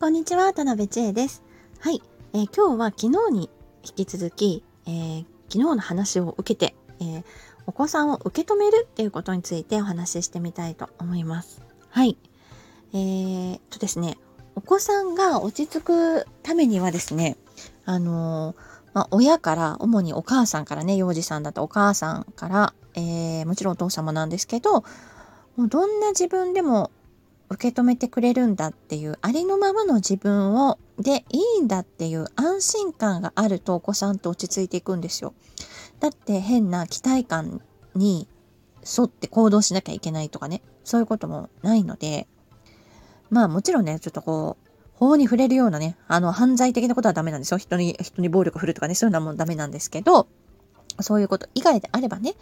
[0.00, 1.42] こんにちは、田辺千恵です。
[1.80, 2.00] はい、
[2.32, 3.50] えー、今日は昨日に
[3.82, 7.24] 引き続き、えー、昨日の話を受けて、えー、
[7.66, 11.62] お子さんを受け止めるっていうことについてお話ししてみたいと思います。
[11.90, 12.16] はい。
[12.92, 14.18] えー、とですね、
[14.54, 17.36] お子さんが落ち着くためにはですね、
[17.84, 18.54] あの
[18.92, 24.84] まあ、親から、主にお母さんからね、幼児さんだとお母さんから、え、もちろんお父様なんですけど、
[25.56, 26.92] もうどんな自分でも
[27.50, 35.34] 受け止めてくれるんだっていうありのままの自分をでいいんだっていう安心感があるとお子さんって落ち着いていくんですよ。
[36.00, 37.60] だって変な期待感
[37.94, 38.28] に
[38.84, 40.62] 沿って行動しなきゃいけないとかね。
[40.84, 42.26] そういうこともないので。
[43.30, 47.58] まあもちろんねちょっとこう法に触れるようなねあの犯罪的なことはダメなんですよ。
[47.58, 50.28] 人に人に暴力振るとかねそういうのはもうダメなんですけど
[51.00, 52.34] そういうこと以外であればね、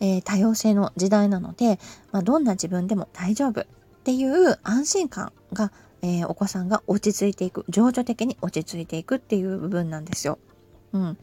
[0.00, 1.78] えー、多様性の時代なので、
[2.10, 3.66] まあ、どんな自分でも大丈夫。
[4.00, 10.38] っていう安心感が、えー、お子さんが落ち着いていく情緒的に落ち着いていくっていう部分なんですよ。
[10.92, 11.18] うん、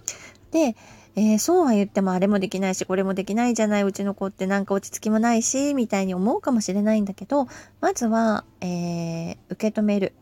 [0.52, 0.76] で、
[1.16, 7.48] えー、そうは言ってもあれもできないしこれもできないじゃないうちの子ってなんか落ち着きもないしみたいに思うかもしれないんだけど
[7.82, 10.14] まずは、えー、受け止める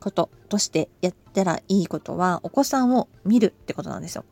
[0.00, 4.24] こととしてやったらいいことはお子さんを見るってことなんですよ。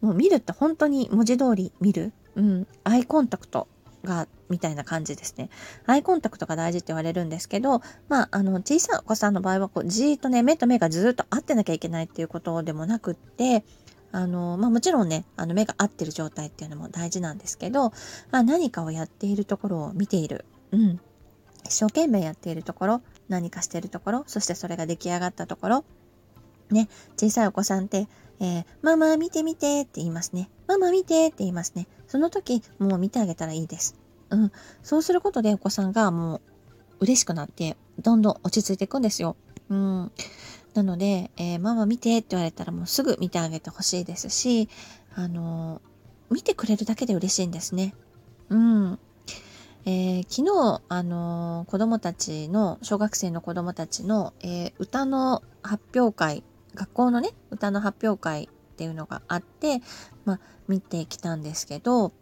[0.00, 3.66] もう見るって本当に文字通り見る、うん、アイコンタクト
[4.04, 5.50] がみたいな感じですね。
[5.86, 13.64] アイコンタクトが大事って言われるんですけど、まあ、あの、小さいお子さんの場合は、こう、じーっとね、目と目がずっと合ってなきゃいけないっていうことでもなくって、
[14.10, 17.92] あの、まあ、もちろんね、あの、目が合ってる状態っていうのも大事なんですけど、
[18.30, 20.44] まあ、何かをやっているところを見ている。
[20.72, 21.00] うん。
[21.64, 25.84] 一生懸命やっているところ、何かしているところ、そしてそれが出来上がったところ、
[26.70, 28.08] ね、小さいお子さんって、
[28.40, 30.48] えー、ママ見て見てって言いますね。
[30.66, 31.86] ママ見てって言いますね。
[32.08, 33.96] その時、もう見てあげたらいいです。
[34.30, 34.52] うん。
[34.82, 36.40] そうすることでお子さんがもう
[37.00, 39.36] 嬉しくなって、どんどん落ち着いていくんですよ。
[39.68, 40.12] うん。
[40.74, 44.68] なので、えー、ママ見てって言われたらもうすぐ見てあげてほしいですし、
[45.14, 47.94] あのー、見てくれるだけで嬉しいんですね。
[48.48, 48.98] うん。
[49.84, 56.44] えー、昨日、あのー、子供たちの、小学生の子供たちの、え、歌の発表会、
[56.74, 59.82] 学校のね、歌の発表会っていうのがあって、
[60.24, 62.12] まあ、見てきたんですけど、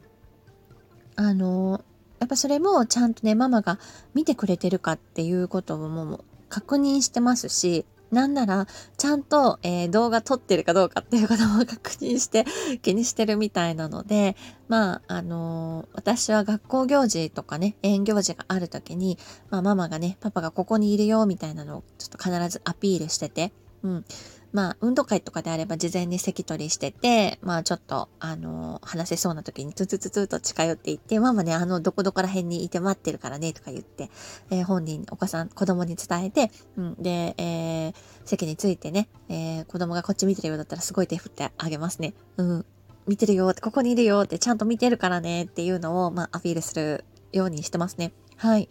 [1.15, 1.85] あの、
[2.19, 3.79] やっぱそれもちゃんとね、ママが
[4.15, 8.67] 見てくれてるかっていうこともう確認してますし、なんなら、
[8.97, 12.47] ちゃんと、えー、動画撮ってるかどうかっていうことも確認して
[12.81, 14.35] 気にしてるみたいなので、
[14.69, 19.19] まあ、あのー、私は学校行事とかね、園行事がある時に、
[19.51, 23.53] まあ、ママがね、パパがここにいるよみたいなのをちょっと必ずアピールしてて、
[23.83, 24.05] うん。
[24.53, 34.11] まあ、運動会とかであれば事前に席取りしてて、まあ、ちょっと、あの、話せそうな時にツツツツと近寄っていって、ママね、あの、どこどこら辺にいて待ってるからね、とか言って、
[34.51, 42.15] えー、本人、お子さん、子供に伝えて、うん、で、えー、席についてね、えー、子供がこっち見てるようだったらすごい手振ってあげますね。
[42.37, 42.67] うん。
[43.07, 48.13] 見てるよ、ここにいるよって、ちゃんと見てるからねっていうのを、まあ、アピールするようにしてますね。
[48.37, 48.69] はい。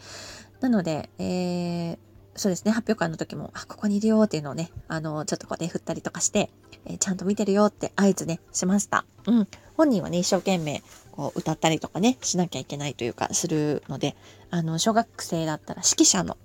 [0.61, 1.97] なので、えー、
[2.35, 6.49] そうですね、発表会の時も、あ、ここにいるよっていうのをね、あの、ちょっとこうね、振ったりとかして、
[6.85, 9.05] えー、ちゃんと見てるよって合図ね、しました。
[9.25, 9.47] うん。
[9.77, 14.15] 本人はね、一生懸命、こう、歌ったりとかね、しなきゃいけないというか、するので、
[14.51, 16.37] あの、小学生だったら指揮者の、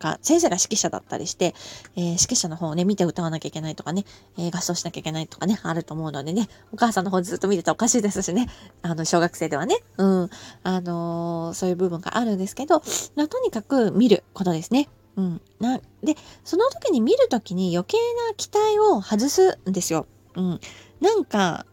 [0.00, 1.54] が、先生が指揮者だったりして、
[1.96, 4.04] えー、指揮者の方をね、見て歌わなきゃいけないとかね、
[4.38, 8.48] えー、合奏しなきゃいけないとかね、あると思うのでね、お母さんの方ずっと見てたらおかしいですしね、
[8.82, 10.30] あの、小学生ではね、うん、
[10.62, 14.88] あのそういう部分があるんですけど、とにかく見ることですね。
[15.16, 15.40] うん。
[15.60, 17.96] な、で、その時に見る時に余計
[18.28, 20.06] な期待を外すんですよ。
[20.34, 20.60] うん。
[21.00, 21.66] なんか、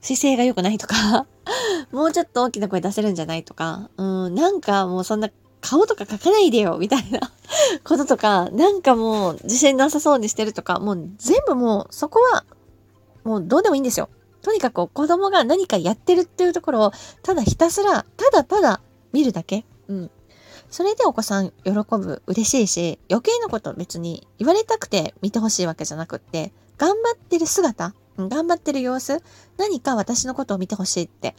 [0.00, 1.26] 姿勢が良くないとか
[1.92, 5.28] もうちょっと大きな声出せるんじゃないとか、うん、なんかもうそんな
[5.60, 7.20] 顔とか描かないでよ、みたいな
[7.84, 12.44] こととか、なんかもう自信なさそうにしてるとか、もう全部もうそこは
[13.24, 14.08] もうどうでもいいんですよ。
[14.42, 16.92] とにかく子供が何かやってるっていうところを、
[17.22, 18.80] ただひたすら、ただただ
[19.12, 19.66] 見るだけ。
[19.88, 20.10] うん。
[20.70, 29.22] それでお子さん喜ぶ、嬉しいし、余計なこと別に言われたくて見てほしいわけじゃなくって、頑張ってる姿、頑張ってる様子、
[29.56, 31.34] 何か私のことを見てほしいって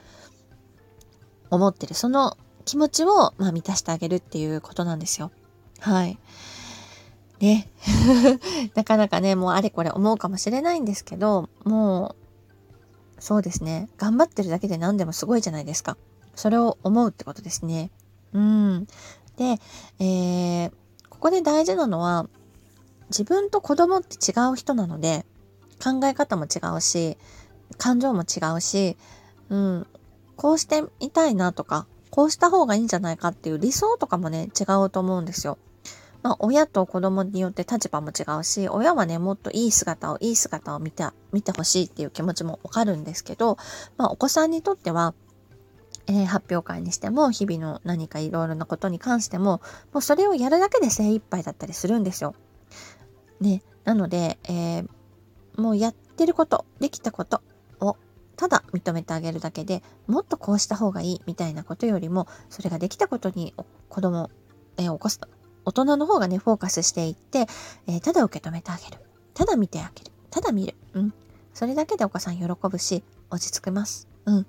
[1.50, 5.32] 思ってる、その気持ちを、まあ、満たしてあげるっていうことなんですよ。
[5.80, 6.20] はい。
[7.40, 7.70] ね。
[8.76, 12.16] なかなかね、もうあれこれ思うかもしれないんですけど、も
[13.18, 13.90] う、そうですね。
[13.98, 15.98] 頑張ってるだけで何でもすごいじゃないですか。
[16.36, 17.92] それを思うってことですね。
[18.34, 18.88] うん。
[19.42, 19.60] で、
[19.98, 20.72] えー、
[21.10, 22.28] ここで大事なのは、
[23.10, 25.26] 自分と子供って違う人なので、
[25.84, 27.18] 考え方も違うし、
[27.80, 28.98] 感情も違うし、
[29.50, 29.88] うん、
[30.36, 35.58] こうしてみたいなとか、こうした方がいいんじゃないかっていう理想とかもね、違うと思うんですよ。
[36.22, 43.58] まあ、親と子供によって立場も違うし、親はね、もっといい姿を、いい姿を見て、見てほしいっていう気持ちもわかるんですけど、
[43.98, 45.16] まあ、お子さんにとっては、
[46.08, 49.62] えー、発表会にしても、日々の何かいろいろなことに関しても、
[49.94, 52.36] もうそれをやるだけで精一杯だったりするんですよ。
[53.40, 54.88] ね、なので、えー、
[55.58, 57.42] もうやってること、できたこと
[57.80, 57.98] を
[58.36, 63.54] ただ認めてあげるだけでもっとこうした方がいいみたいなことよりもそれができたことに
[63.88, 64.32] 子供、
[64.78, 65.20] えー、起こす
[65.64, 67.46] 大人の方がねフォーカスしていって、
[67.88, 69.02] えー、ただ受け止めてあげる。
[69.34, 70.12] ただ見てあげる。
[70.32, 71.14] ただ見る、うん、
[71.54, 74.46] それだけでお子さん喜ぶし落ち着きます、うん。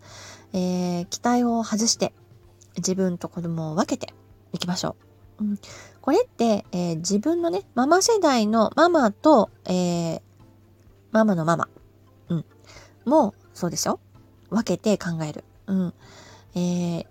[0.52, 2.12] えー、期待を外して
[2.76, 4.12] 自分と子供を分けて
[4.52, 4.96] いきましょ
[5.40, 5.58] う、うん、
[6.02, 10.20] これって、えー、自分のねママ世代のママと、えー、
[11.10, 11.69] ママのママ、
[12.28, 12.44] うん、
[13.06, 13.98] もそうでしょ？
[14.50, 15.44] 分けて考える。
[15.66, 15.94] うん。
[16.54, 17.06] えー、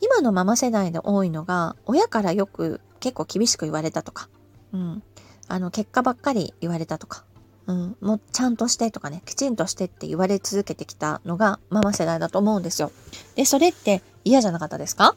[0.00, 4.30] 今のママ世代で多いのが、親からよく結構厳しく言われたとか、
[4.72, 5.02] うん。
[5.48, 7.24] あの、結果ばっかり言われたとか、
[7.68, 7.96] うん。
[8.00, 12.90] もうちゃんとしてとかね、きちんとしてって言われ続けてきたのがママ世代だと思うんですよ。
[13.36, 15.14] で、それって嫌じゃなかったですか？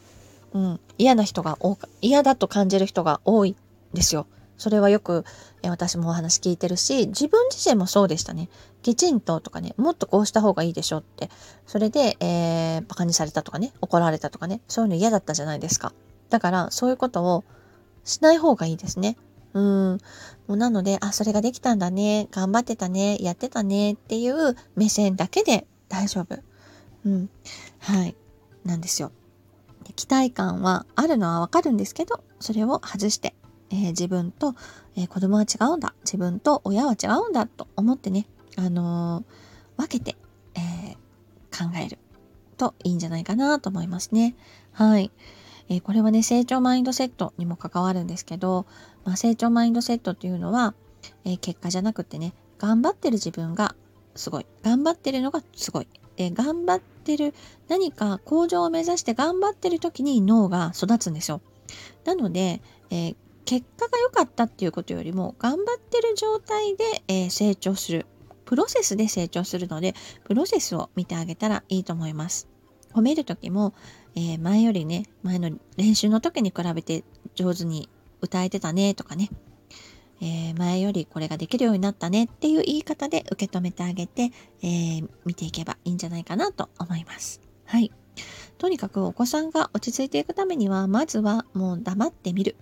[0.54, 0.80] うん。
[0.98, 3.56] 嫌な人が多か、嫌だと感じる人が多い
[3.94, 4.28] ですよ。
[4.58, 5.26] それはよく
[5.64, 8.48] 私もお話聞いてるし、自分自身もそうでしたね。
[8.84, 11.32] きちんととかね、もっとこうした方がいいでしょって。
[11.66, 15.94] それで、えー、バカにされたとかね、怒られたとかね、そういうの嫌だったじゃないですか。
[16.30, 17.44] だから、そういうことを
[18.04, 19.18] しない方がいいですね。
[19.54, 19.98] うん。
[20.48, 26.40] もうなので、あ、それができたんだね、頑張ってたね、やってたねっていう目線だけで大丈夫。
[27.06, 27.30] うん。
[27.80, 28.16] はい。
[28.64, 29.12] なんですよ。
[29.96, 33.36] 期待感はあるのはわかるんですけど、それを外して
[33.72, 34.54] えー、自分と、
[34.96, 38.28] えー、子供は違うんだ自分と親は違うんだと思ってね、
[38.58, 40.18] あのー、分けて、
[40.56, 40.96] え
[41.52, 41.98] 考える
[42.58, 44.36] といいんじゃないかなと思いますね。
[44.74, 45.12] はい。
[45.70, 48.66] えこれはね、成長マインドセットにも関わるんですけど、
[49.04, 50.74] まあ、成長マインドセットっていうのは、
[51.26, 53.76] え結果じゃなくてね、頑張ってる自分が
[54.16, 54.46] すごい。
[54.64, 55.88] 頑張ってるのがすごい。
[56.16, 57.34] で、頑張ってる、
[57.68, 61.42] 何か向上を目指して頑張ってる時に脳が育つんですよ。
[62.06, 63.16] なので、えー、
[63.46, 68.06] 結果が良かったっていうことよりも頑張ってる状態で、えー、成長する
[68.46, 69.94] プロセスで成長するので
[70.24, 72.48] プロセスを見てあげたらいいと思います
[72.94, 73.74] 褒める時も、
[74.16, 77.04] えー、前よりね前の練習の時に比べて
[77.36, 77.90] 上手に
[78.22, 79.30] 歌えてたねとかね、
[80.22, 84.32] えー、前よりこれができるようになったねっていう言い方で受け止めてあげて、
[84.64, 87.42] え見ていけばいいんじゃないかなと思います。
[87.66, 87.92] はい。
[88.58, 92.56] とにかくお子さんが落ち着いていくためにはまずはもう黙ってみる。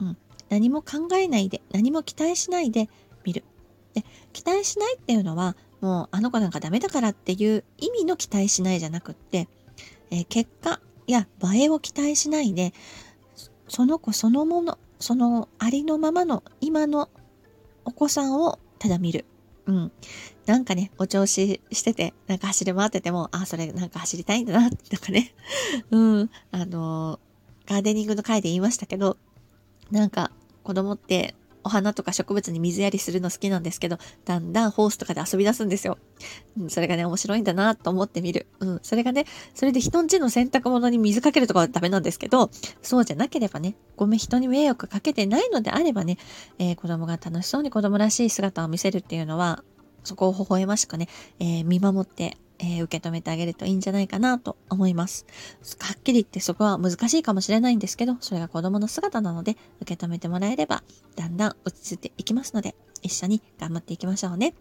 [0.00, 0.16] うん、
[0.48, 2.88] 何も考えないで何も期待しないで
[3.24, 3.44] 見る。
[3.94, 9.48] で期待しないっていうのはもうあの子なんかダメだからっていう意味の期待しないじゃなくって、
[10.10, 12.72] えー、結果や映えを期待しないで
[13.68, 17.08] その子そのものそのありのままの今の
[17.84, 19.24] お子さんをただ見る。
[19.66, 19.92] うん。
[20.46, 25.34] なんかね、お調子してて、なんか走り回ってても、あ、それなんか走りたいんだな、とかね。
[25.90, 26.30] うん。
[26.50, 27.20] あの、
[27.66, 29.18] ガーデニングの回で言いましたけど、
[29.90, 30.30] なんか
[30.62, 31.34] 子供って
[31.68, 35.98] お花とか植物に水やりするの好きなんですけど、だんだんホースとかで遊び出すんですよ。
[36.58, 38.46] うん、それがね、面白いんだなと思ってみる。
[38.60, 42.50] うん、それがね、それで人んちの洗濯物に水かけるとかはダメなんですけど、
[42.80, 46.16] そうじゃなければね、ごめん、人に迷惑かけてないのであればね、
[46.58, 49.62] えー、子供が楽しそうに子供らしい姿を見せるっていうのは、
[50.04, 55.26] そこを微笑ましくね、えー、見守ってえー、受け止めてあげるといいんじゃないかなと思います。
[55.80, 60.82] はっきり言ってそこは難しいかもしれないんですけど、それが子供の姿なので、受け止めてもらえれば、
[61.16, 64.54] だんだん落ち着いていきますので、一緒に頑張っていきましょうね。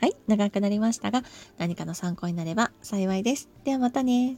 [0.00, 1.22] はい、長くなりましたが、
[1.58, 3.48] 何かの参考になれば幸いです。
[3.64, 4.36] ではまたね。